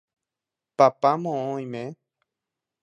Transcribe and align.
papá 0.77 1.11
moõ 1.23 1.41
oime 1.53 1.83